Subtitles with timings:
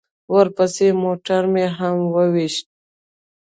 [0.35, 2.67] ورپسې موټر مې هم وويشت.